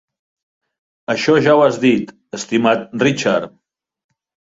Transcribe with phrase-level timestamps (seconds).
[1.15, 2.11] Això ja ho has dit,
[2.41, 3.57] estimat Richard.